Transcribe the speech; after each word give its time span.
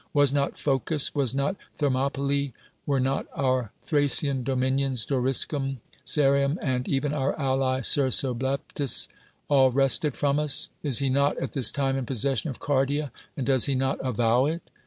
Was 0.15 0.33
not 0.33 0.57
Phocis, 0.57 1.13
was 1.13 1.35
not 1.35 1.55
Thermopylae, 1.75 2.53
were 2.87 2.99
not 2.99 3.27
our 3.35 3.71
Thracian 3.83 4.41
dominions, 4.41 5.05
Doriscum, 5.05 5.77
Serrium, 6.07 6.57
and 6.59 6.87
even 6.87 7.13
our 7.13 7.37
ally 7.39 7.81
Cersobleptes, 7.81 9.07
all 9.47 9.69
wrested 9.71 10.15
from 10.15 10.39
us? 10.39 10.69
Is 10.81 10.97
he 10.97 11.09
not 11.11 11.37
at 11.37 11.51
this 11.53 11.69
time 11.69 11.97
in 11.99 12.07
possession 12.07 12.49
of 12.49 12.57
Cardia? 12.59 13.11
and 13.37 13.45
does 13.45 13.65
he 13.65 13.75
not 13.75 13.99
avow 14.03 14.47
it? 14.47 14.71